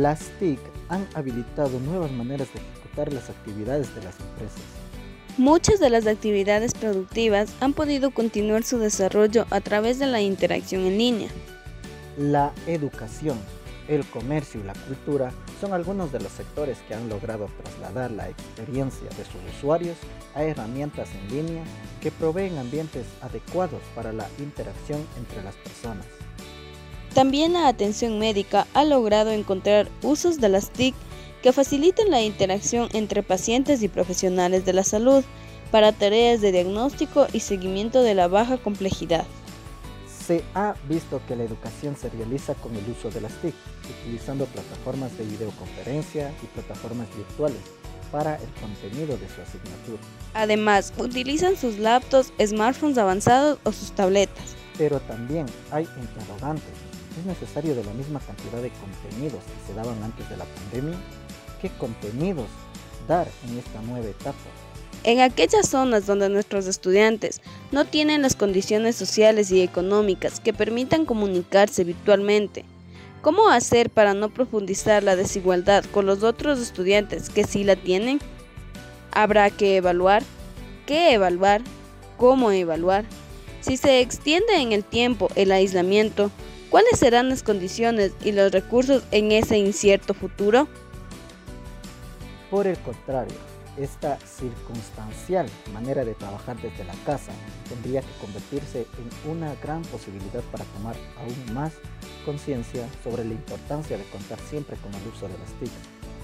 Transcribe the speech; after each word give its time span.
Las 0.00 0.30
TIC 0.38 0.60
han 0.90 1.08
habilitado 1.14 1.80
nuevas 1.80 2.12
maneras 2.12 2.46
de 2.54 2.60
ejecutar 2.60 3.12
las 3.12 3.30
actividades 3.30 3.92
de 3.96 4.04
las 4.04 4.14
empresas. 4.20 4.60
Muchas 5.38 5.80
de 5.80 5.90
las 5.90 6.06
actividades 6.06 6.72
productivas 6.72 7.52
han 7.58 7.72
podido 7.72 8.12
continuar 8.12 8.62
su 8.62 8.78
desarrollo 8.78 9.46
a 9.50 9.60
través 9.60 9.98
de 9.98 10.06
la 10.06 10.20
interacción 10.20 10.82
en 10.82 10.98
línea. 10.98 11.28
La 12.16 12.52
educación, 12.68 13.38
el 13.88 14.06
comercio 14.06 14.60
y 14.60 14.64
la 14.64 14.74
cultura 14.74 15.32
son 15.60 15.72
algunos 15.72 16.12
de 16.12 16.20
los 16.20 16.30
sectores 16.30 16.78
que 16.86 16.94
han 16.94 17.08
logrado 17.08 17.48
trasladar 17.60 18.12
la 18.12 18.28
experiencia 18.28 19.08
de 19.08 19.24
sus 19.24 19.56
usuarios 19.56 19.96
a 20.36 20.44
herramientas 20.44 21.08
en 21.12 21.44
línea 21.44 21.64
que 22.00 22.12
proveen 22.12 22.56
ambientes 22.56 23.04
adecuados 23.20 23.82
para 23.96 24.12
la 24.12 24.28
interacción 24.38 25.04
entre 25.18 25.42
las 25.42 25.56
personas. 25.56 26.06
También 27.18 27.54
la 27.54 27.66
atención 27.66 28.20
médica 28.20 28.68
ha 28.74 28.84
logrado 28.84 29.32
encontrar 29.32 29.88
usos 30.02 30.38
de 30.40 30.48
las 30.48 30.70
TIC 30.70 30.94
que 31.42 31.52
faciliten 31.52 32.12
la 32.12 32.22
interacción 32.22 32.88
entre 32.92 33.24
pacientes 33.24 33.82
y 33.82 33.88
profesionales 33.88 34.64
de 34.64 34.72
la 34.72 34.84
salud 34.84 35.24
para 35.72 35.90
tareas 35.90 36.40
de 36.40 36.52
diagnóstico 36.52 37.26
y 37.32 37.40
seguimiento 37.40 38.02
de 38.02 38.14
la 38.14 38.28
baja 38.28 38.56
complejidad. 38.56 39.24
Se 40.28 40.44
ha 40.54 40.76
visto 40.88 41.20
que 41.26 41.34
la 41.34 41.42
educación 41.42 41.96
se 41.96 42.08
realiza 42.08 42.54
con 42.54 42.76
el 42.76 42.88
uso 42.88 43.10
de 43.10 43.20
las 43.20 43.32
TIC, 43.42 43.54
utilizando 44.04 44.44
plataformas 44.44 45.18
de 45.18 45.24
videoconferencia 45.24 46.32
y 46.40 46.46
plataformas 46.46 47.08
virtuales 47.16 47.58
para 48.12 48.36
el 48.36 48.48
contenido 48.60 49.18
de 49.18 49.28
su 49.28 49.42
asignatura. 49.42 49.98
Además, 50.34 50.92
utilizan 50.96 51.56
sus 51.56 51.78
laptops, 51.78 52.32
smartphones 52.40 52.96
avanzados 52.96 53.58
o 53.64 53.72
sus 53.72 53.90
tabletas. 53.90 54.57
Pero 54.78 55.00
también 55.00 55.46
hay 55.70 55.86
interrogantes. 56.00 56.72
¿Es 57.18 57.26
necesario 57.26 57.74
de 57.74 57.84
la 57.84 57.92
misma 57.92 58.20
cantidad 58.20 58.62
de 58.62 58.70
contenidos 58.70 59.40
que 59.42 59.66
se 59.66 59.74
daban 59.74 60.02
antes 60.02 60.28
de 60.30 60.36
la 60.36 60.44
pandemia? 60.44 60.96
¿Qué 61.60 61.68
contenidos 61.70 62.46
dar 63.08 63.28
en 63.48 63.58
esta 63.58 63.82
nueva 63.82 64.06
etapa? 64.06 64.38
En 65.04 65.20
aquellas 65.20 65.68
zonas 65.68 66.06
donde 66.06 66.28
nuestros 66.28 66.66
estudiantes 66.66 67.40
no 67.72 67.84
tienen 67.84 68.22
las 68.22 68.34
condiciones 68.34 68.96
sociales 68.96 69.50
y 69.50 69.62
económicas 69.62 70.40
que 70.40 70.52
permitan 70.52 71.04
comunicarse 71.06 71.84
virtualmente, 71.84 72.64
¿cómo 73.22 73.48
hacer 73.48 73.90
para 73.90 74.14
no 74.14 74.28
profundizar 74.28 75.02
la 75.02 75.16
desigualdad 75.16 75.84
con 75.92 76.06
los 76.06 76.22
otros 76.22 76.58
estudiantes 76.58 77.30
que 77.30 77.44
sí 77.44 77.64
la 77.64 77.76
tienen? 77.76 78.20
Habrá 79.12 79.50
que 79.50 79.76
evaluar, 79.76 80.22
qué 80.86 81.14
evaluar, 81.14 81.62
cómo 82.16 82.50
evaluar. 82.50 83.04
Si 83.60 83.76
se 83.76 84.00
extiende 84.00 84.56
en 84.60 84.72
el 84.72 84.84
tiempo 84.84 85.28
el 85.34 85.52
aislamiento, 85.52 86.30
¿cuáles 86.70 86.98
serán 86.98 87.28
las 87.28 87.42
condiciones 87.42 88.12
y 88.24 88.32
los 88.32 88.52
recursos 88.52 89.02
en 89.10 89.32
ese 89.32 89.58
incierto 89.58 90.14
futuro? 90.14 90.68
Por 92.50 92.66
el 92.66 92.78
contrario, 92.78 93.36
esta 93.76 94.18
circunstancial 94.20 95.48
manera 95.72 96.04
de 96.04 96.14
trabajar 96.14 96.56
desde 96.60 96.84
la 96.84 96.94
casa 97.04 97.32
tendría 97.68 98.00
que 98.00 98.12
convertirse 98.20 98.86
en 98.98 99.30
una 99.30 99.54
gran 99.56 99.82
posibilidad 99.82 100.42
para 100.50 100.64
tomar 100.64 100.96
aún 101.18 101.54
más 101.54 101.74
conciencia 102.24 102.88
sobre 103.04 103.24
la 103.24 103.34
importancia 103.34 103.96
de 103.96 104.04
contar 104.04 104.38
siempre 104.40 104.76
con 104.78 104.94
el 104.94 105.06
uso 105.08 105.28
de 105.28 105.38
las 105.38 105.52
TIC, 105.60 105.70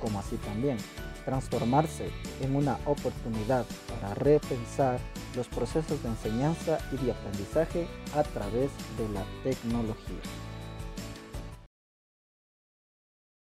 como 0.00 0.18
así 0.18 0.36
también 0.36 0.78
transformarse 1.24 2.10
en 2.40 2.56
una 2.56 2.78
oportunidad 2.86 3.64
para 3.88 4.14
repensar 4.14 4.98
los 5.36 5.46
procesos 5.48 6.02
de 6.02 6.08
enseñanza 6.08 6.78
y 6.90 7.04
de 7.04 7.12
aprendizaje 7.12 7.86
a 8.14 8.22
través 8.22 8.70
de 8.98 9.08
la 9.10 9.24
tecnología. 9.44 10.22